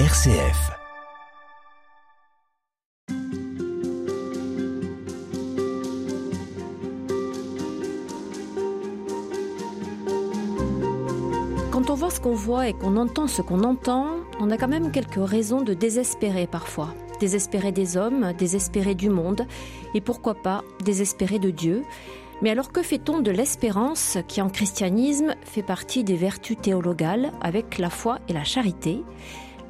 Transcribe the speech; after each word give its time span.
RCF. 0.00 0.72
Quand 11.70 11.90
on 11.90 11.94
voit 11.94 12.10
ce 12.10 12.18
qu'on 12.18 12.32
voit 12.34 12.66
et 12.66 12.72
qu'on 12.72 12.96
entend 12.96 13.28
ce 13.28 13.40
qu'on 13.40 13.62
entend, 13.62 14.16
on 14.40 14.50
a 14.50 14.56
quand 14.56 14.66
même 14.66 14.90
quelques 14.90 15.14
raisons 15.14 15.62
de 15.62 15.74
désespérer 15.74 16.48
parfois. 16.48 16.92
Désespérer 17.20 17.70
des 17.70 17.96
hommes, 17.96 18.32
désespérer 18.36 18.96
du 18.96 19.10
monde, 19.10 19.46
et 19.94 20.00
pourquoi 20.00 20.34
pas 20.34 20.64
désespérer 20.84 21.38
de 21.38 21.50
Dieu. 21.50 21.84
Mais 22.42 22.50
alors 22.50 22.72
que 22.72 22.82
fait-on 22.82 23.20
de 23.20 23.30
l'espérance 23.30 24.18
qui 24.26 24.42
en 24.42 24.50
christianisme 24.50 25.36
fait 25.44 25.62
partie 25.62 26.02
des 26.02 26.16
vertus 26.16 26.56
théologales 26.60 27.30
avec 27.40 27.78
la 27.78 27.90
foi 27.90 28.18
et 28.28 28.32
la 28.32 28.42
charité? 28.42 29.04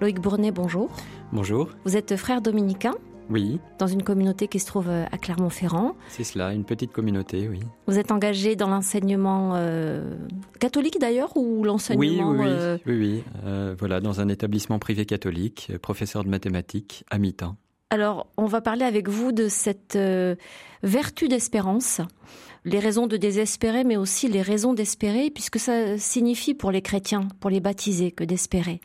Loïc 0.05 0.21
Bournet, 0.21 0.50
bonjour. 0.50 0.90
Bonjour. 1.32 1.71
Vous 1.86 1.96
êtes 1.96 2.17
frère 2.17 2.43
dominicain 2.43 2.93
Oui, 3.31 3.58
dans 3.79 3.86
une 3.86 4.03
communauté 4.03 4.49
qui 4.49 4.61
se 4.61 4.67
trouve 4.67 4.90
à 4.90 5.17
Clermont-Ferrand. 5.17 5.96
c'est 6.11 6.25
cela, 6.25 6.53
une 6.53 6.67
petite 6.67 6.93
communauté, 6.93 7.49
oui. 7.49 7.61
Vous 7.86 7.99
êtes 7.99 8.11
engagé 8.12 8.54
dans 8.54 8.68
l'enseignement 8.68 9.53
euh, 9.54 10.14
catholique 10.61 10.98
d'ailleurs 11.00 11.35
ou 11.39 11.61
Oui, 11.61 11.67
l'enseignement 11.67 12.32
oui, 12.32 12.39
oui, 12.39 12.46
euh, 12.46 12.76
oui, 12.85 12.98
oui. 12.98 13.25
Euh, 13.46 13.75
voilà, 13.79 14.00
dans 14.00 14.21
un 14.21 14.29
établissement 14.29 14.79
privé 14.79 15.07
catholique, 15.07 15.68
euh, 15.71 15.79
professeur 15.79 16.23
de 16.23 16.29
mathématiques 16.29 17.07
à 17.11 17.17
mi-temps. 17.17 17.57
Alors, 17.89 18.26
on 18.36 18.45
va 18.45 18.61
parler 18.61 18.84
avec 18.84 19.09
vous 19.09 19.32
de 19.32 19.48
cette 19.48 19.96
euh, 19.96 20.34
vertu 20.82 21.29
d'espérance, 21.29 22.03
les 22.67 22.79
raisons 22.79 23.07
de 23.07 23.17
désespérer, 23.17 23.84
mais 23.84 23.96
aussi 23.96 24.29
les 24.29 24.43
raisons 24.43 24.75
d'espérer, 24.75 25.31
puisque 25.31 25.59
ça 25.59 25.96
signifie 25.96 26.53
pour 26.53 26.73
les 26.73 26.82
chrétiens, 26.82 27.26
pour 27.40 27.48
les 27.48 27.61
baptisés, 27.61 28.11
que 28.11 28.25
d'espérer. 28.25 28.81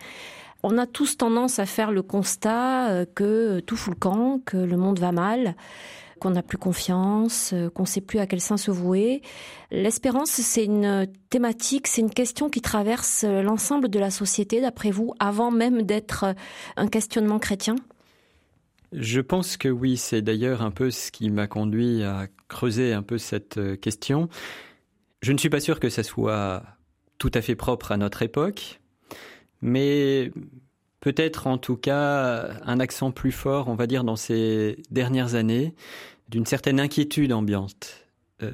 On 0.63 0.77
a 0.77 0.85
tous 0.85 1.17
tendance 1.17 1.59
à 1.59 1.65
faire 1.65 1.91
le 1.91 2.01
constat 2.01 2.89
euh, 2.89 3.05
que 3.05 3.59
tout 3.61 3.77
fout 3.77 3.93
le 3.93 3.99
camp, 3.99 4.41
que 4.45 4.57
le 4.57 4.77
monde 4.77 4.99
va 4.99 5.11
mal, 5.11 5.55
qu'on 6.19 6.31
n'a 6.31 6.43
plus 6.43 6.57
confiance, 6.57 7.51
euh, 7.53 7.69
qu'on 7.69 7.83
ne 7.83 7.87
sait 7.87 8.01
plus 8.01 8.19
à 8.19 8.27
quel 8.27 8.41
sein 8.41 8.57
se 8.57 8.71
vouer. 8.71 9.21
L'espérance, 9.71 10.31
c'est 10.31 10.65
une 10.65 11.07
thématique, 11.29 11.87
c'est 11.87 12.01
une 12.01 12.09
question 12.09 12.49
qui 12.49 12.61
traverse 12.61 13.23
l'ensemble 13.23 13.89
de 13.89 13.99
la 13.99 14.11
société, 14.11 14.59
d'après 14.61 14.91
vous, 14.91 15.13
avant 15.19 15.51
même 15.51 15.83
d'être 15.83 16.25
un 16.75 16.87
questionnement 16.87 17.39
chrétien? 17.39 17.75
Je 18.91 19.21
pense 19.21 19.57
que 19.57 19.69
oui, 19.69 19.97
c'est 19.97 20.21
d'ailleurs 20.21 20.61
un 20.61 20.71
peu 20.71 20.89
ce 20.89 21.11
qui 21.11 21.29
m'a 21.29 21.47
conduit 21.47 22.03
à 22.03 22.27
creuser 22.47 22.93
un 22.93 23.03
peu 23.03 23.17
cette 23.17 23.57
euh, 23.57 23.75
question. 23.75 24.29
Je 25.21 25.31
ne 25.31 25.37
suis 25.37 25.49
pas 25.49 25.59
sûr 25.59 25.79
que 25.79 25.89
ça 25.89 26.01
soit 26.01 26.63
tout 27.19 27.31
à 27.33 27.41
fait 27.41 27.55
propre 27.55 27.91
à 27.91 27.97
notre 27.97 28.23
époque, 28.23 28.78
mais 29.61 30.31
peut-être 30.99 31.47
en 31.47 31.57
tout 31.57 31.77
cas 31.77 32.49
un 32.65 32.79
accent 32.79 33.11
plus 33.11 33.31
fort, 33.31 33.67
on 33.67 33.75
va 33.75 33.87
dire, 33.87 34.03
dans 34.03 34.15
ces 34.15 34.77
dernières 34.91 35.35
années, 35.35 35.73
d'une 36.29 36.45
certaine 36.45 36.79
inquiétude 36.79 37.33
ambiante. 37.33 38.05
Euh, 38.41 38.51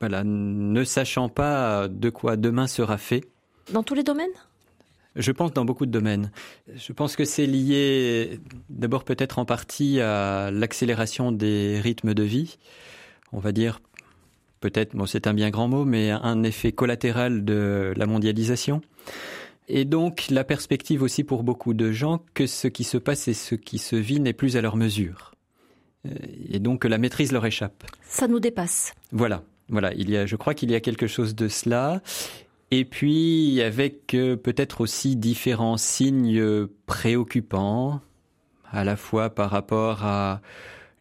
voilà, 0.00 0.24
ne 0.24 0.84
sachant 0.84 1.28
pas 1.28 1.88
de 1.88 2.10
quoi 2.10 2.36
demain 2.36 2.66
sera 2.66 2.98
fait. 2.98 3.24
Dans 3.72 3.82
tous 3.82 3.94
les 3.94 4.02
domaines? 4.02 4.30
Je 5.14 5.30
pense 5.30 5.52
dans 5.52 5.64
beaucoup 5.64 5.84
de 5.84 5.90
domaines. 5.90 6.32
Je 6.74 6.92
pense 6.92 7.16
que 7.16 7.24
c'est 7.24 7.46
lié 7.46 8.40
d'abord 8.70 9.04
peut-être 9.04 9.38
en 9.38 9.44
partie 9.44 10.00
à 10.00 10.50
l'accélération 10.50 11.32
des 11.32 11.80
rythmes 11.80 12.14
de 12.14 12.22
vie. 12.22 12.56
On 13.32 13.38
va 13.38 13.52
dire 13.52 13.80
peut-être, 14.60 14.96
bon 14.96 15.04
c'est 15.04 15.26
un 15.26 15.34
bien 15.34 15.50
grand 15.50 15.68
mot, 15.68 15.84
mais 15.84 16.10
un 16.10 16.42
effet 16.44 16.72
collatéral 16.72 17.44
de 17.44 17.92
la 17.94 18.06
mondialisation. 18.06 18.80
Et 19.68 19.84
donc 19.84 20.26
la 20.30 20.44
perspective 20.44 21.02
aussi 21.02 21.24
pour 21.24 21.42
beaucoup 21.42 21.74
de 21.74 21.92
gens 21.92 22.22
que 22.34 22.46
ce 22.46 22.68
qui 22.68 22.84
se 22.84 22.98
passe 22.98 23.28
et 23.28 23.34
ce 23.34 23.54
qui 23.54 23.78
se 23.78 23.96
vit 23.96 24.20
n'est 24.20 24.32
plus 24.32 24.56
à 24.56 24.60
leur 24.60 24.76
mesure. 24.76 25.34
Euh, 26.06 26.10
Et 26.50 26.58
donc 26.58 26.82
que 26.82 26.88
la 26.88 26.98
maîtrise 26.98 27.32
leur 27.32 27.46
échappe. 27.46 27.84
Ça 28.02 28.28
nous 28.28 28.40
dépasse. 28.40 28.92
Voilà, 29.12 29.42
voilà. 29.68 29.94
Il 29.94 30.10
y 30.10 30.16
a, 30.16 30.26
je 30.26 30.36
crois 30.36 30.54
qu'il 30.54 30.70
y 30.70 30.74
a 30.74 30.80
quelque 30.80 31.06
chose 31.06 31.34
de 31.34 31.48
cela. 31.48 32.02
Et 32.70 32.84
puis 32.84 33.60
avec 33.62 34.14
euh, 34.14 34.36
peut-être 34.36 34.80
aussi 34.80 35.16
différents 35.16 35.76
signes 35.76 36.38
euh, 36.38 36.66
préoccupants, 36.86 38.00
à 38.70 38.84
la 38.84 38.96
fois 38.96 39.30
par 39.30 39.50
rapport 39.50 40.04
à 40.04 40.40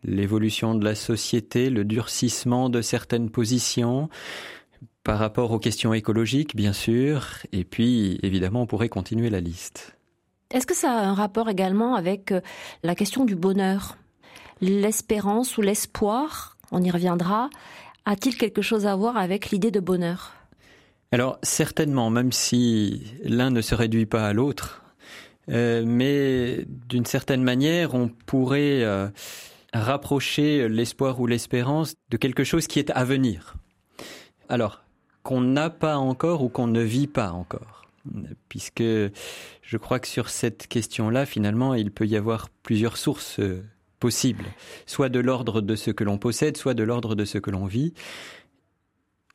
l'évolution 0.04 0.76
de 0.76 0.84
la 0.84 0.96
société, 0.96 1.70
le 1.70 1.86
durcissement 1.86 2.70
de 2.70 2.82
certaines 2.82 3.30
positions, 3.30 4.10
par 5.04 5.18
rapport 5.18 5.52
aux 5.52 5.60
questions 5.60 5.94
écologiques, 5.94 6.56
bien 6.56 6.74
sûr, 6.74 7.28
et 7.52 7.64
puis 7.64 8.20
évidemment 8.24 8.62
on 8.62 8.68
pourrait 8.68 8.90
continuer 8.90 9.30
la 9.30 9.40
liste. 9.40 9.96
Est-ce 10.52 10.68
que 10.68 10.76
ça 10.76 10.92
a 10.92 11.06
un 11.06 11.14
rapport 11.14 11.50
également 11.50 11.96
avec 11.96 12.32
euh, 12.32 12.42
la 12.84 12.94
question 12.94 13.26
du 13.26 13.36
bonheur? 13.36 13.98
L'espérance 14.60 15.58
ou 15.58 15.62
l'espoir, 15.62 16.58
on 16.72 16.84
y 16.84 16.92
reviendra, 16.92 17.50
a-t-il 18.06 18.38
quelque 18.38 18.62
chose 18.62 18.86
à 18.86 18.96
voir 18.96 19.18
avec 19.18 19.50
l'idée 19.50 19.72
de 19.72 19.80
bonheur? 19.80 20.34
Alors 21.12 21.40
certainement, 21.42 22.10
même 22.10 22.32
si 22.32 23.04
l'un 23.24 23.50
ne 23.50 23.62
se 23.62 23.76
réduit 23.76 24.06
pas 24.06 24.28
à 24.28 24.34
l'autre, 24.34 24.84
euh, 25.50 25.84
mais 25.86 26.66
d'une 26.68 27.06
certaine 27.06 27.44
manière, 27.44 27.96
on 27.96 28.08
pourrait 28.08 28.84
euh, 28.84 29.08
rapprocher 29.74 30.70
l'espoir 30.70 31.20
ou 31.20 31.28
l'espérance 31.28 31.96
de 32.10 32.18
quelque 32.18 32.44
chose 32.44 32.68
qui 32.68 32.80
est 32.80 32.92
à 32.92 33.04
venir. 33.04 33.56
Alors, 34.48 34.84
qu'on 35.24 35.42
n'a 35.42 35.70
pas 35.70 35.98
encore 35.98 36.44
ou 36.44 36.50
qu'on 36.50 36.68
ne 36.68 36.82
vit 36.82 37.08
pas 37.08 37.32
encore. 37.32 37.86
Puisque 38.50 38.82
je 38.82 39.78
crois 39.78 40.00
que 40.00 40.08
sur 40.08 40.30
cette 40.30 40.68
question-là, 40.68 41.26
finalement, 41.26 41.76
il 41.76 41.92
peut 41.92 42.08
y 42.08 42.16
avoir 42.16 42.50
plusieurs 42.64 42.98
sources 42.98 43.40
euh, 43.40 43.64
possibles, 44.00 44.46
soit 44.88 45.10
de 45.10 45.20
l'ordre 45.20 45.62
de 45.62 45.76
ce 45.76 45.92
que 45.92 46.04
l'on 46.04 46.18
possède, 46.18 46.58
soit 46.58 46.74
de 46.74 46.84
l'ordre 46.84 47.16
de 47.16 47.26
ce 47.26 47.38
que 47.38 47.52
l'on 47.52 47.66
vit, 47.66 47.94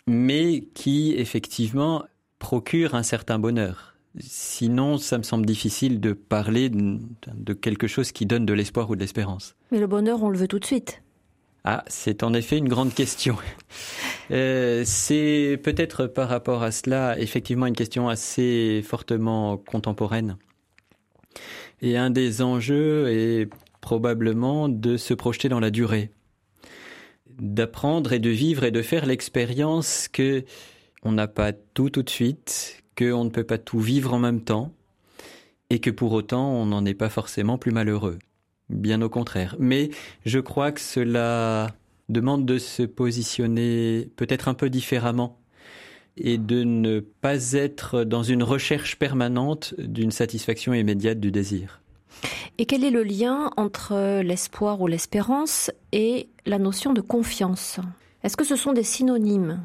mais 0.07 0.65
qui 0.75 1.15
effectivement 1.17 2.05
procure 2.39 2.95
un 2.95 3.03
certain 3.03 3.39
bonheur. 3.39 3.95
Sinon, 4.19 4.99
ça 4.99 5.19
me 5.19 5.23
semble 5.23 5.47
difficile 5.47 6.01
de 6.01 6.13
parler 6.13 6.71
de 6.71 7.53
quelque 7.53 7.87
chose 7.87 8.13
qui 8.13 8.27
donne 8.27 8.47
de 8.47 8.55
l'espoir 8.55 8.91
ou 8.91 8.97
de 8.97 9.01
l'espérance. 9.01 9.57
Mais 9.71 9.79
le 9.79 9.87
bonheur, 9.87 10.23
on 10.23 10.31
le 10.31 10.39
veut 10.39 10.49
tout 10.49 10.59
de 10.59 10.65
suite. 10.65 11.03
Ah, 11.65 11.85
c'est 11.89 12.23
en 12.23 12.33
effet 12.33 12.59
une 12.59 12.69
grande 12.69 12.95
question. 12.95 13.37
Euh, 14.31 14.83
c'est 14.85 15.61
peut-être 15.63 16.07
par 16.07 16.29
rapport 16.29 16.63
à 16.63 16.73
cela 16.73 17.19
effectivement 17.19 17.67
une 17.67 17.77
question 17.77 18.09
assez 18.09 18.83
fortement 18.85 19.57
contemporaine. 19.57 20.37
Et 21.83 21.97
un 21.97 22.11
des 22.11 22.43
enjeux 22.43 23.09
est 23.09 23.49
probablement 23.81 24.69
de 24.69 24.97
se 24.97 25.15
projeter 25.15 25.49
dans 25.49 25.61
la 25.61 25.71
durée, 25.71 26.11
d'apprendre 27.39 28.13
et 28.13 28.19
de 28.19 28.31
vivre 28.31 28.65
et 28.65 28.71
de 28.71 28.83
faire 28.83 29.07
l'expérience 29.07 30.09
que 30.09 30.45
on 31.03 31.13
n'a 31.13 31.29
pas 31.29 31.53
tout 31.53 31.91
tout 31.91 32.03
de 32.03 32.11
suite, 32.11 32.83
qu'on 32.99 33.25
ne 33.25 33.31
peut 33.31 33.45
pas 33.45 33.59
tout 33.59 33.79
vivre 33.79 34.13
en 34.15 34.19
même 34.19 34.43
temps, 34.43 34.73
et 35.71 35.79
que 35.79 35.91
pour 35.91 36.13
autant 36.13 36.51
on 36.51 36.67
n'en 36.67 36.85
est 36.85 36.95
pas 36.95 37.11
forcément 37.11 37.59
plus 37.59 37.73
malheureux. 37.73 38.19
Bien 38.69 39.01
au 39.03 39.09
contraire. 39.09 39.55
Mais 39.61 39.91
je 40.25 40.41
crois 40.41 40.73
que 40.73 40.81
cela 40.81 41.69
demande 42.09 42.47
de 42.47 42.59
se 42.59 42.83
positionner 42.83 44.11
peut-être 44.17 44.49
un 44.49 44.55
peu 44.55 44.71
différemment 44.71 45.39
et 46.17 46.39
de 46.39 46.65
ne 46.65 47.01
pas 47.01 47.53
être 47.53 48.05
dans 48.05 48.23
une 48.23 48.43
recherche 48.43 48.97
permanente 48.97 49.75
d'une 49.79 50.11
satisfaction 50.11 50.73
immédiate 50.73 51.21
du 51.21 51.31
désir. 51.31 51.81
Et 52.59 52.65
quel 52.65 52.85
est 52.85 52.91
le 52.91 53.03
lien 53.03 53.51
entre 53.57 54.23
l'espoir 54.23 54.81
ou 54.81 54.87
l'espérance 54.87 55.71
et 55.93 56.29
la 56.47 56.59
notion 56.59 56.95
de 56.95 57.03
confiance? 57.03 57.81
Est-ce 58.23 58.37
que 58.37 58.45
ce 58.45 58.57
sont 58.57 58.73
des 58.73 58.83
synonymes? 58.83 59.61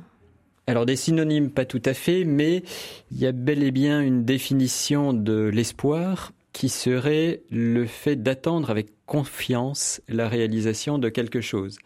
Alors 0.67 0.85
des 0.85 0.97
synonymes 0.97 1.51
pas 1.51 1.65
tout 1.65 1.81
à 1.85 1.93
fait, 1.93 2.25
mais 2.25 2.63
il 3.11 3.19
y 3.19 3.25
a 3.25 3.31
bel 3.31 3.63
et 3.63 3.71
bien 3.71 4.01
une 4.01 4.25
définition 4.25 5.13
de 5.13 5.49
l'espoir 5.53 6.33
qui 6.53 6.69
serait 6.69 7.41
le 7.49 7.85
fait 7.85 8.17
d'attendre 8.17 8.69
avec 8.69 8.89
confiance 9.05 10.01
la 10.09 10.27
réalisation 10.27 10.97
de 10.97 11.09
quelque 11.09 11.41
chose. 11.41 11.77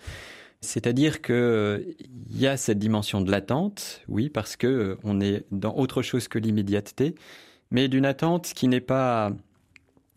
C'est-à-dire 0.66 1.22
que 1.22 1.34
euh, 1.34 1.94
il 2.32 2.40
y 2.40 2.48
a 2.48 2.58
cette 2.58 2.80
dimension 2.80 3.22
de 3.22 3.32
l'attente, 3.32 4.02
oui, 4.08 4.30
parce 4.30 4.56
que 4.56 4.68
euh, 4.68 4.98
on 5.04 5.22
est 5.22 5.46
dans 5.52 5.76
autre 5.76 6.02
chose 6.02 6.28
que 6.28 6.40
l'immédiateté, 6.40 7.16
mais 7.72 7.88
d'une 7.88 8.06
attente 8.06 8.52
qui 8.54 8.68
n'est 8.68 8.82
pas 8.82 9.32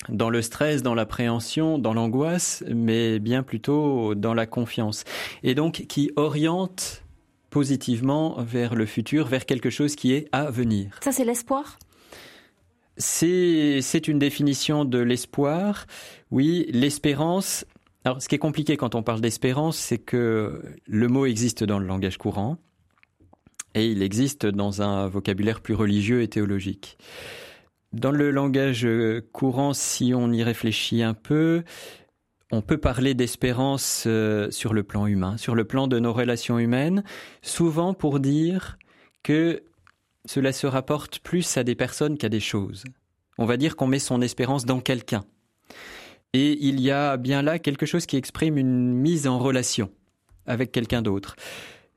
dans 0.08 0.30
le 0.30 0.42
stress, 0.42 0.82
dans 0.82 0.94
l'appréhension, 0.94 1.78
dans 1.78 1.92
l'angoisse, 1.92 2.64
mais 2.68 3.18
bien 3.18 3.42
plutôt 3.42 4.14
dans 4.14 4.34
la 4.34 4.46
confiance. 4.46 5.04
Et 5.42 5.54
donc 5.54 5.86
qui 5.88 6.12
oriente 6.16 7.02
positivement 7.50 8.36
vers 8.42 8.74
le 8.74 8.86
futur, 8.86 9.26
vers 9.26 9.46
quelque 9.46 9.70
chose 9.70 9.96
qui 9.96 10.12
est 10.12 10.28
à 10.32 10.50
venir. 10.50 10.98
Ça, 11.02 11.12
c'est 11.12 11.24
l'espoir? 11.24 11.78
C'est 12.96 14.08
une 14.08 14.18
définition 14.18 14.84
de 14.84 14.98
l'espoir. 14.98 15.86
Oui, 16.30 16.66
l'espérance. 16.70 17.64
Alors, 18.08 18.22
ce 18.22 18.28
qui 18.28 18.36
est 18.36 18.38
compliqué 18.38 18.78
quand 18.78 18.94
on 18.94 19.02
parle 19.02 19.20
d'espérance, 19.20 19.76
c'est 19.76 19.98
que 19.98 20.62
le 20.86 21.08
mot 21.08 21.26
existe 21.26 21.62
dans 21.62 21.78
le 21.78 21.86
langage 21.86 22.16
courant 22.16 22.56
et 23.74 23.86
il 23.86 24.00
existe 24.00 24.46
dans 24.46 24.80
un 24.80 25.08
vocabulaire 25.08 25.60
plus 25.60 25.74
religieux 25.74 26.22
et 26.22 26.28
théologique. 26.28 26.96
Dans 27.92 28.10
le 28.10 28.30
langage 28.30 28.88
courant, 29.32 29.74
si 29.74 30.14
on 30.14 30.32
y 30.32 30.42
réfléchit 30.42 31.02
un 31.02 31.12
peu, 31.12 31.64
on 32.50 32.62
peut 32.62 32.78
parler 32.78 33.12
d'espérance 33.12 34.04
euh, 34.06 34.50
sur 34.50 34.72
le 34.72 34.84
plan 34.84 35.06
humain, 35.06 35.36
sur 35.36 35.54
le 35.54 35.64
plan 35.64 35.86
de 35.86 35.98
nos 35.98 36.14
relations 36.14 36.58
humaines, 36.58 37.04
souvent 37.42 37.92
pour 37.92 38.20
dire 38.20 38.78
que 39.22 39.64
cela 40.24 40.54
se 40.54 40.66
rapporte 40.66 41.18
plus 41.18 41.58
à 41.58 41.62
des 41.62 41.74
personnes 41.74 42.16
qu'à 42.16 42.30
des 42.30 42.40
choses. 42.40 42.84
On 43.36 43.44
va 43.44 43.58
dire 43.58 43.76
qu'on 43.76 43.86
met 43.86 43.98
son 43.98 44.22
espérance 44.22 44.64
dans 44.64 44.80
quelqu'un. 44.80 45.26
Et 46.34 46.58
il 46.60 46.80
y 46.80 46.90
a 46.90 47.16
bien 47.16 47.42
là 47.42 47.58
quelque 47.58 47.86
chose 47.86 48.06
qui 48.06 48.16
exprime 48.16 48.58
une 48.58 48.92
mise 48.92 49.26
en 49.26 49.38
relation 49.38 49.90
avec 50.46 50.72
quelqu'un 50.72 51.02
d'autre. 51.02 51.36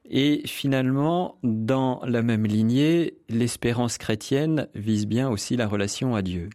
Et 0.10 0.42
finalement, 0.46 1.38
dans 1.44 2.02
la 2.06 2.22
même 2.22 2.46
lignée, 2.46 3.18
l'espérance 3.30 3.98
chrétienne 3.98 4.68
vise 4.76 5.08
bien 5.08 5.30
aussi 5.30 5.56
la 5.56 5.68
relation 5.68 6.16
à 6.16 6.22
Dieu. 6.22 6.50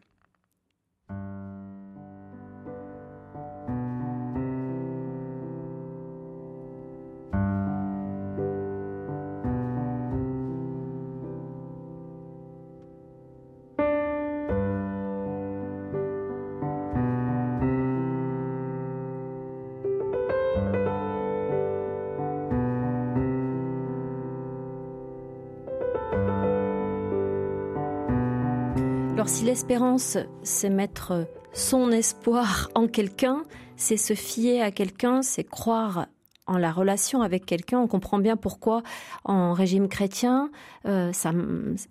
Alors 29.17 29.31
si 29.31 29.47
l'espérance, 29.47 30.19
c'est 30.43 30.69
mettre 30.69 31.27
son 31.55 31.91
espoir 31.91 32.69
en 32.75 32.87
quelqu'un, 32.87 33.45
c'est 33.75 33.97
se 33.97 34.13
fier 34.13 34.61
à 34.61 34.71
quelqu'un, 34.71 35.23
c'est 35.23 35.43
croire 35.43 36.09
en 36.47 36.59
la 36.59 36.71
relation 36.71 37.23
avec 37.23 37.47
quelqu'un, 37.47 37.79
on 37.79 37.89
comprend 37.89 38.19
bien 38.19 38.37
pourquoi 38.37 38.83
en 39.25 39.55
régime 39.55 39.89
chrétien, 39.89 40.51
euh, 40.85 41.15
ça, 41.15 41.33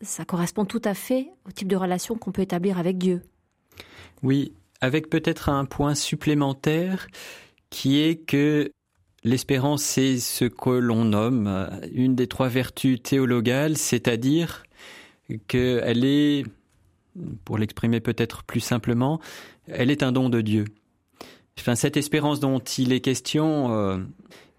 ça 0.03 0.23
correspond 0.23 0.65
tout 0.65 0.83
à 0.85 0.93
fait 0.93 1.29
au 1.47 1.51
type 1.51 1.67
de 1.67 1.75
relation 1.75 2.13
qu'on 2.13 2.31
peut 2.31 2.43
établir 2.43 2.77
avec 2.77 2.99
Dieu. 2.99 3.23
Oui, 4.21 4.53
avec 4.79 5.09
peut-être 5.09 5.49
un 5.49 5.65
point 5.65 5.95
supplémentaire 5.95 7.07
qui 7.71 8.03
est 8.03 8.17
que 8.17 8.69
l'espérance, 9.23 9.81
c'est 9.81 10.19
ce 10.19 10.45
que 10.45 10.69
l'on 10.69 11.05
nomme 11.05 11.71
une 11.91 12.13
des 12.13 12.27
trois 12.27 12.49
vertus 12.49 13.01
théologales, 13.01 13.77
c'est-à-dire 13.77 14.63
qu'elle 15.47 16.05
est 16.05 16.43
pour 17.43 17.57
l'exprimer 17.57 17.99
peut-être 17.99 18.43
plus 18.43 18.59
simplement, 18.59 19.19
elle 19.67 19.91
est 19.91 20.03
un 20.03 20.11
don 20.11 20.29
de 20.29 20.41
Dieu. 20.41 20.65
Enfin, 21.59 21.75
cette 21.75 21.97
espérance 21.97 22.39
dont 22.39 22.59
il 22.59 22.91
est 22.91 22.99
question 22.99 23.71
euh, 23.73 23.97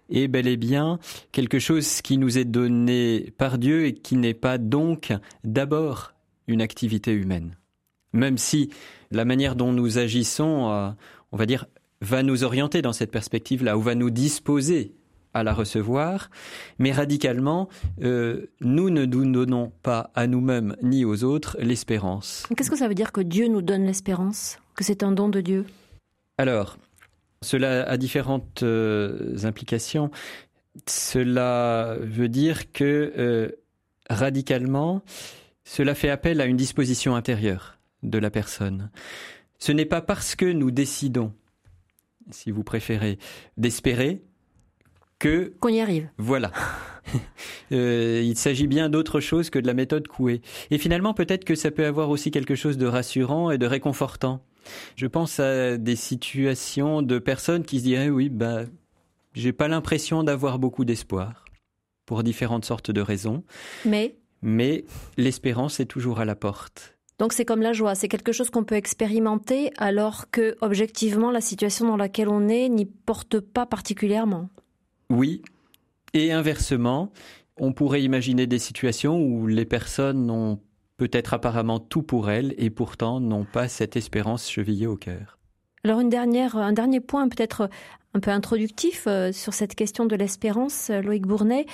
est 0.09 0.27
bel 0.27 0.47
et 0.47 0.57
bien 0.57 0.99
quelque 1.31 1.59
chose 1.59 2.01
qui 2.01 2.17
nous 2.17 2.37
est 2.37 2.45
donné 2.45 3.33
par 3.37 3.57
Dieu 3.57 3.85
et 3.85 3.93
qui 3.93 4.15
n'est 4.15 4.33
pas 4.33 4.57
donc 4.57 5.13
d'abord 5.43 6.13
une 6.47 6.61
activité 6.61 7.11
humaine. 7.11 7.55
Même 8.13 8.37
si 8.37 8.71
la 9.11 9.25
manière 9.25 9.55
dont 9.55 9.73
nous 9.73 9.97
agissons, 9.97 10.71
euh, 10.71 10.89
on 11.31 11.37
va 11.37 11.45
dire, 11.45 11.65
va 12.01 12.23
nous 12.23 12.43
orienter 12.43 12.81
dans 12.81 12.93
cette 12.93 13.11
perspective-là, 13.11 13.77
ou 13.77 13.81
va 13.81 13.95
nous 13.95 14.09
disposer 14.09 14.93
à 15.39 15.43
la 15.43 15.53
recevoir, 15.53 16.29
mais 16.79 16.91
radicalement, 16.91 17.69
euh, 18.01 18.47
nous 18.61 18.89
ne 18.89 19.05
nous 19.05 19.31
donnons 19.31 19.71
pas 19.83 20.11
à 20.15 20.27
nous-mêmes 20.27 20.75
ni 20.81 21.05
aux 21.05 21.23
autres 21.23 21.57
l'espérance. 21.59 22.45
Qu'est-ce 22.55 22.71
que 22.71 22.77
ça 22.77 22.87
veut 22.87 22.95
dire 22.95 23.11
que 23.11 23.21
Dieu 23.21 23.47
nous 23.47 23.61
donne 23.61 23.85
l'espérance 23.85 24.59
Que 24.75 24.83
c'est 24.83 25.03
un 25.03 25.11
don 25.11 25.29
de 25.29 25.41
Dieu? 25.41 25.65
Alors, 26.37 26.77
cela 27.41 27.83
a 27.83 27.97
différentes 27.97 28.63
euh, 28.63 29.35
implications. 29.43 30.11
Cela 30.87 31.97
veut 32.01 32.29
dire 32.29 32.71
que 32.71 33.13
euh, 33.17 33.51
radicalement, 34.09 35.01
cela 35.63 35.95
fait 35.95 36.09
appel 36.09 36.41
à 36.41 36.45
une 36.45 36.57
disposition 36.57 37.15
intérieure 37.15 37.77
de 38.03 38.17
la 38.17 38.29
personne. 38.29 38.89
Ce 39.59 39.71
n'est 39.71 39.85
pas 39.85 40.01
parce 40.01 40.35
que 40.35 40.45
nous 40.45 40.71
décidons, 40.71 41.33
si 42.29 42.51
vous 42.51 42.63
préférez, 42.63 43.17
d'espérer 43.57 44.21
que 45.19 45.53
qu'on 45.59 45.69
y 45.69 45.81
arrive. 45.81 46.09
Voilà. 46.17 46.51
euh, 47.71 48.21
il 48.23 48.37
s'agit 48.37 48.67
bien 48.67 48.89
d'autre 48.89 49.19
chose 49.19 49.49
que 49.49 49.59
de 49.59 49.67
la 49.67 49.73
méthode 49.73 50.07
Coué. 50.07 50.41
Et 50.71 50.77
finalement, 50.77 51.13
peut-être 51.13 51.45
que 51.45 51.55
ça 51.55 51.71
peut 51.71 51.85
avoir 51.85 52.09
aussi 52.09 52.31
quelque 52.31 52.55
chose 52.55 52.77
de 52.77 52.85
rassurant 52.85 53.51
et 53.51 53.57
de 53.57 53.65
réconfortant. 53.65 54.41
Je 54.95 55.07
pense 55.07 55.39
à 55.39 55.77
des 55.77 55.95
situations 55.95 57.01
de 57.01 57.19
personnes 57.19 57.63
qui 57.63 57.79
se 57.79 57.83
diraient 57.83 58.09
oui, 58.09 58.29
bah, 58.29 58.63
j'ai 59.33 59.53
pas 59.53 59.67
l'impression 59.67 60.23
d'avoir 60.23 60.59
beaucoup 60.59 60.85
d'espoir 60.85 61.45
pour 62.05 62.23
différentes 62.23 62.65
sortes 62.65 62.91
de 62.91 63.01
raisons. 63.01 63.43
Mais? 63.85 64.15
Mais 64.41 64.85
l'espérance 65.17 65.79
est 65.79 65.85
toujours 65.85 66.19
à 66.19 66.25
la 66.25 66.35
porte. 66.35 66.97
Donc 67.19 67.33
c'est 67.33 67.45
comme 67.45 67.61
la 67.61 67.73
joie, 67.73 67.95
c'est 67.95 68.07
quelque 68.07 68.31
chose 68.31 68.51
qu'on 68.51 68.63
peut 68.63 68.75
expérimenter 68.75 69.71
alors 69.77 70.29
que 70.29 70.55
objectivement 70.61 71.31
la 71.31 71.41
situation 71.41 71.87
dans 71.87 71.97
laquelle 71.97 72.29
on 72.29 72.47
est 72.47 72.69
n'y 72.69 72.85
porte 72.85 73.39
pas 73.39 73.65
particulièrement. 73.65 74.49
Oui, 75.09 75.41
et 76.13 76.31
inversement, 76.31 77.11
on 77.57 77.73
pourrait 77.73 78.03
imaginer 78.03 78.47
des 78.47 78.59
situations 78.59 79.19
où 79.19 79.47
les 79.47 79.65
personnes 79.65 80.29
ont 80.29 80.59
peut-être 80.97 81.33
apparemment 81.33 81.79
tout 81.79 82.03
pour 82.03 82.29
elles 82.29 82.53
et 82.57 82.69
pourtant 82.69 83.19
n'ont 83.19 83.45
pas 83.45 83.67
cette 83.67 83.95
espérance 83.95 84.49
chevillée 84.49 84.87
au 84.87 84.97
cœur. 84.97 85.37
Alors 85.83 85.99
une 85.99 86.09
dernière, 86.09 86.57
un 86.57 86.73
dernier 86.73 86.99
point 86.99 87.29
peut-être 87.29 87.69
un 88.13 88.19
peu 88.19 88.31
introductif 88.31 89.05
euh, 89.07 89.31
sur 89.31 89.53
cette 89.53 89.75
question 89.75 90.05
de 90.05 90.15
l'espérance, 90.15 90.89
euh, 90.89 91.01
Loïc 91.01 91.25
Bournet. 91.25 91.65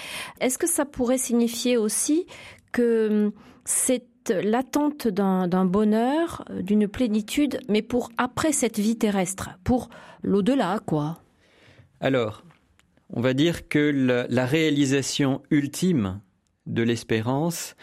Est-ce 0.42 0.58
que 0.58 0.68
ça 0.68 0.86
pourrait 0.86 1.18
signifier 1.18 1.78
aussi 1.78 2.28
que 2.72 3.26
hum, 3.28 3.32
c'est 3.66 4.06
l'attente 4.30 5.08
d'un 5.08 5.66
bonheur, 5.66 6.46
euh, 6.50 6.62
d'une 6.62 6.88
plénitude, 6.88 7.60
mais 7.70 7.82
pour 7.82 8.10
après 8.18 8.52
cette 8.52 8.80
vie 8.80 8.98
terrestre, 8.98 9.52
pour 9.64 9.90
l'au-delà, 10.22 10.80
quoi? 10.86 11.20
Alors, 12.00 12.44
on 13.14 13.22
va 13.22 13.34
dire 13.34 13.68
que 13.70 14.26
la 14.30 14.46
réalisation 14.46 15.42
ultime 15.52 16.20
de 16.66 16.82
l'espérance, 16.82 17.76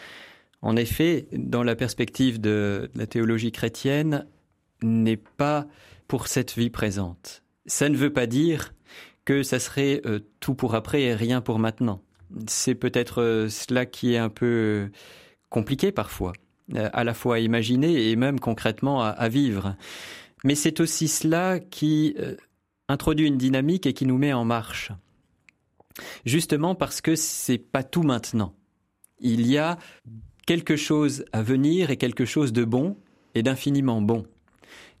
en 0.61 0.75
effet, 0.75 1.27
dans 1.31 1.63
la 1.63 1.75
perspective 1.75 2.39
de 2.39 2.91
la 2.95 3.07
théologie 3.07 3.51
chrétienne, 3.51 4.27
n'est 4.83 5.17
pas 5.17 5.67
pour 6.07 6.27
cette 6.27 6.55
vie 6.55 6.69
présente. 6.69 7.43
Ça 7.65 7.89
ne 7.89 7.95
veut 7.95 8.11
pas 8.11 8.27
dire 8.27 8.73
que 9.23 9.43
ça 9.43 9.59
serait 9.59 10.01
euh, 10.05 10.19
tout 10.39 10.55
pour 10.55 10.75
après 10.75 11.03
et 11.03 11.15
rien 11.15 11.41
pour 11.41 11.59
maintenant. 11.59 12.01
C'est 12.47 12.75
peut-être 12.75 13.21
euh, 13.21 13.49
cela 13.49 13.85
qui 13.85 14.13
est 14.13 14.17
un 14.17 14.29
peu 14.29 14.45
euh, 14.45 14.91
compliqué 15.49 15.91
parfois, 15.91 16.33
à 16.75 17.03
la 17.03 17.13
fois 17.13 17.35
à 17.35 17.39
imaginer 17.39 18.09
et 18.09 18.15
même 18.15 18.39
concrètement 18.39 19.03
à 19.03 19.29
vivre. 19.29 19.75
Mais 20.43 20.55
c'est 20.55 20.79
aussi 20.79 21.09
cela 21.09 21.59
qui 21.59 22.15
introduit 22.87 23.27
une 23.27 23.37
dynamique 23.37 23.85
et 23.85 23.93
qui 23.93 24.05
nous 24.05 24.17
met 24.17 24.31
en 24.31 24.45
marche. 24.45 24.93
Justement 26.25 26.75
parce 26.75 27.01
que 27.01 27.15
c'est 27.15 27.57
pas 27.57 27.83
tout 27.83 28.03
maintenant. 28.03 28.53
Il 29.19 29.45
y 29.47 29.57
a 29.57 29.77
quelque 30.45 30.75
chose 30.75 31.25
à 31.31 31.43
venir 31.43 31.91
et 31.91 31.97
quelque 31.97 32.25
chose 32.25 32.53
de 32.53 32.65
bon 32.65 32.97
et 33.35 33.43
d'infiniment 33.43 34.01
bon. 34.01 34.25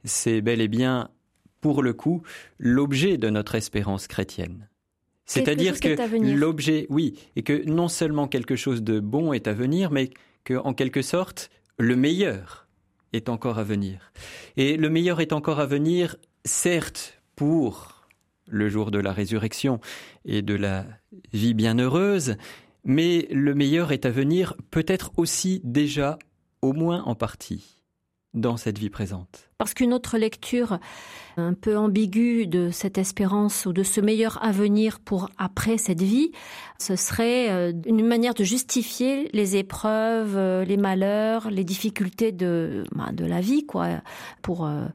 C'est 0.03 0.41
bel 0.41 0.61
et 0.61 0.67
bien, 0.67 1.09
pour 1.59 1.83
le 1.83 1.93
coup, 1.93 2.23
l'objet 2.57 3.17
de 3.17 3.29
notre 3.29 3.55
espérance 3.55 4.07
chrétienne. 4.07 4.69
C'est-à-dire 5.25 5.79
que 5.79 5.95
l'objet, 6.35 6.87
oui, 6.89 7.15
et 7.35 7.43
que 7.43 7.63
non 7.65 7.87
seulement 7.87 8.27
quelque 8.27 8.55
chose 8.55 8.83
de 8.83 8.99
bon 8.99 9.31
est 9.31 9.47
à 9.47 9.53
venir, 9.53 9.91
mais 9.91 10.09
que, 10.43 10.55
en 10.55 10.73
quelque 10.73 11.01
sorte, 11.01 11.49
le 11.77 11.95
meilleur 11.95 12.67
est 13.13 13.29
encore 13.29 13.59
à 13.59 13.63
venir. 13.63 14.11
Et 14.57 14.77
le 14.77 14.89
meilleur 14.89 15.21
est 15.21 15.31
encore 15.31 15.59
à 15.59 15.65
venir, 15.65 16.17
certes, 16.43 17.21
pour 17.35 18.00
le 18.47 18.69
jour 18.69 18.91
de 18.91 18.99
la 18.99 19.13
résurrection 19.13 19.79
et 20.25 20.41
de 20.41 20.55
la 20.55 20.85
vie 21.33 21.53
bienheureuse, 21.53 22.35
mais 22.83 23.27
le 23.31 23.53
meilleur 23.53 23.91
est 23.91 24.05
à 24.05 24.09
venir 24.09 24.55
peut-être 24.71 25.11
aussi 25.17 25.61
déjà, 25.63 26.17
au 26.61 26.73
moins 26.73 27.03
en 27.03 27.15
partie 27.15 27.80
dans 28.33 28.57
cette 28.57 28.77
vie 28.77 28.89
présente. 28.89 29.49
Parce 29.57 29.73
qu'une 29.73 29.93
autre 29.93 30.17
lecture 30.17 30.79
un 31.37 31.53
peu 31.53 31.77
ambiguë 31.77 32.47
de 32.47 32.69
cette 32.71 32.97
espérance 32.97 33.65
ou 33.65 33.73
de 33.73 33.83
ce 33.83 34.01
meilleur 34.01 34.43
avenir 34.43 34.99
pour 34.99 35.29
après 35.37 35.77
cette 35.77 36.01
vie, 36.01 36.31
ce 36.77 36.95
serait 36.95 37.49
euh, 37.49 37.73
une 37.85 38.05
manière 38.05 38.33
de 38.33 38.43
justifier 38.43 39.29
les 39.33 39.57
épreuves, 39.57 40.35
euh, 40.35 40.65
les 40.65 40.77
malheurs, 40.77 41.49
les 41.51 41.63
difficultés 41.63 42.31
de, 42.31 42.83
bah, 42.93 43.11
de 43.13 43.25
la 43.25 43.41
vie, 43.41 43.65
quoi, 43.65 44.01
pour 44.41 44.65
euh, 44.65 44.85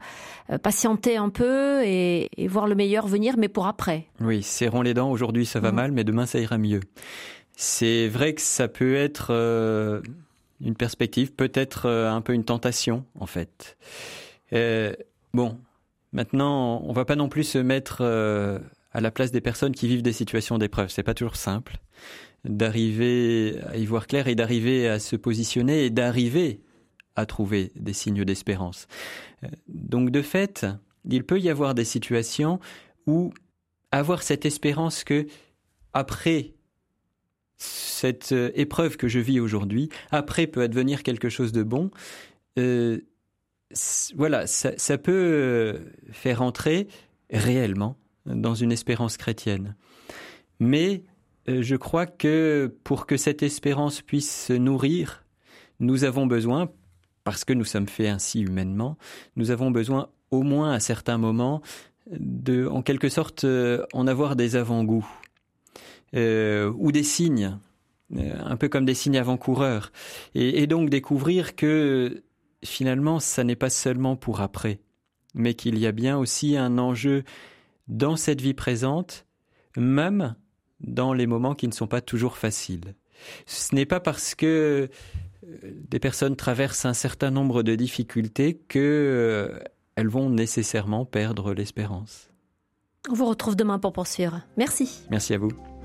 patienter 0.63 1.17
un 1.17 1.29
peu 1.29 1.83
et, 1.85 2.29
voir 2.49 2.67
le 2.67 2.75
meilleur 2.75 3.07
venir, 3.07 3.37
mais 3.39 3.49
pour 3.49 3.67
après. 3.67 4.07
Oui, 4.21 4.43
serrons 4.43 4.83
les 4.83 4.95
dents, 4.95 5.11
aujourd'hui 5.11 5.47
ça 5.47 5.61
va 5.61 5.73
mmh. 5.73 5.75
mal, 5.75 5.93
mais 5.93 6.05
demain 6.05 6.27
ça 6.27 6.39
ira 6.39 6.59
mieux. 6.59 6.81
C'est 7.57 8.09
vrai 8.09 8.35
que 8.35 8.43
ça 8.43 8.69
peut 8.69 8.95
être 8.97 9.33
une 10.61 10.75
perspective, 10.75 11.33
peut-être 11.33 11.89
un 11.89 12.21
peu 12.21 12.33
une 12.33 12.45
tentation 12.45 13.05
en 13.19 13.27
fait. 13.27 13.77
bon, 15.35 15.59
maintenant, 16.13 16.83
on 16.85 16.93
va 16.93 17.05
pas 17.05 17.17
non 17.17 17.29
plus 17.29 17.45
se 17.45 17.59
mettre 17.59 18.03
à 18.03 19.01
la 19.01 19.11
place 19.11 19.31
des 19.31 19.41
personnes 19.41 19.75
qui 19.75 19.89
vivent 19.89 20.03
des 20.03 20.13
situations 20.13 20.59
d'épreuve. 20.59 20.89
C'est 20.89 21.03
pas 21.03 21.15
toujours 21.15 21.37
simple 21.37 21.79
d'arriver 22.45 23.59
à 23.69 23.77
y 23.77 23.85
voir 23.85 24.07
clair 24.07 24.29
et 24.29 24.35
d'arriver 24.35 24.89
à 24.89 24.99
se 24.99 25.17
positionner 25.17 25.85
et 25.85 25.91
d'arriver 25.91 26.61
à 27.17 27.27
trouver 27.27 27.73
des 27.77 27.93
signes 27.93 28.25
d'espérance. 28.25 28.87
Euh, 29.43 29.49
donc 29.69 30.11
de 30.11 30.23
fait, 30.23 30.67
il 31.09 31.25
peut 31.25 31.41
y 31.41 31.49
avoir 31.49 31.75
des 31.75 31.85
situations 31.85 32.61
où 33.07 33.33
avoir 33.91 34.23
cette 34.23 34.45
espérance 34.45 35.05
que 35.05 35.27
après 35.93 36.53
cette 37.57 38.33
euh, 38.33 38.51
épreuve 38.55 38.97
que 38.97 39.09
je 39.09 39.19
vis 39.19 39.41
aujourd'hui, 39.41 39.89
après 40.11 40.47
peut 40.47 40.63
advenir 40.63 41.03
quelque 41.03 41.29
chose 41.29 41.53
de 41.53 41.63
bon, 41.63 41.91
euh, 42.59 42.99
voilà, 44.15 44.47
ça, 44.47 44.99
peut 44.99 45.81
faire 46.13 46.41
entrer 46.41 46.87
réellement 47.31 47.97
dans 48.25 48.55
une 48.55 48.71
espérance 48.71 49.17
chrétienne. 49.17 49.75
Mais 50.61 51.03
je 51.49 51.75
crois 51.75 52.07
que 52.07 52.73
pour 52.85 53.07
que 53.07 53.17
cette 53.17 53.43
espérance 53.43 54.03
puisse 54.03 54.47
se 54.47 54.53
nourrir, 54.53 55.25
nous 55.81 56.05
avons 56.05 56.27
besoin, 56.27 56.71
parce 57.25 57.45
que 57.45 57.53
nous 57.53 57.65
sommes 57.65 57.89
faits 57.89 58.09
ainsi 58.09 58.41
humainement, 58.41 58.97
nous 59.35 59.51
avons 59.51 59.73
besoin 59.73 60.11
au 60.31 60.43
moins 60.43 60.73
à 60.73 60.81
certains 60.81 61.19
moments 61.19 61.61
de, 62.11 62.67
en 62.67 62.83
quelque 62.83 63.09
sorte, 63.09 63.45
euh, 63.45 63.85
en 63.93 64.07
avoir 64.07 64.37
des 64.37 64.57
avant-goûts 64.57 65.07
euh, 66.17 66.73
ou 66.77 66.93
des 66.93 67.03
signes, 67.03 67.59
euh, 68.17 68.33
un 68.45 68.57
peu 68.57 68.69
comme 68.69 68.85
des 68.85 68.95
signes 68.95 69.19
avant-coureurs, 69.19 69.93
et, 70.35 70.67
donc 70.67 70.91
découvrir 70.91 71.57
que 71.57 72.23
finalement, 72.65 73.21
ça 73.21 73.45
n'est 73.45 73.57
pas 73.57 73.71
seulement 73.71 74.17
pour 74.17 74.41
après, 74.41 74.81
mais 75.35 75.55
qu'il 75.55 75.79
y 75.79 75.87
a 75.87 75.93
bien 75.93 76.19
aussi 76.19 76.57
un 76.57 76.79
enjeu 76.79 77.25
dans 77.89 78.17
cette 78.17 78.41
vie 78.41 78.55
présente, 78.55 79.27
même 79.77 80.35
dans 80.81 81.13
les 81.13 81.27
moments 81.27 81.55
qui 81.55 81.69
ne 81.69 81.73
sont 81.73 81.87
pas 81.87 82.01
toujours 82.01 82.37
faciles. 82.37 82.95
Ce 83.47 83.75
n'est 83.75 83.87
pas 83.87 84.01
parce 84.01 84.35
que 84.35 84.91
des 85.89 86.01
personnes 86.01 86.37
traversent 86.37 86.87
un 86.87 86.95
certain 86.95 87.31
nombre 87.31 87.63
de 87.63 87.75
difficultés 87.75 88.55
que 88.69 88.79
euh, 88.79 89.59
elles 89.95 90.09
vont 90.09 90.31
nécessairement 90.31 91.05
perdre 91.05 91.55
l'espérance. 91.55 92.31
On 93.09 93.15
vous 93.15 93.27
retrouve 93.27 93.57
demain 93.57 93.79
pour 93.79 93.93
poursuivre. 93.93 94.43
Merci. 94.57 95.07
Merci 95.11 95.35
à 95.35 95.39
vous. 95.39 95.76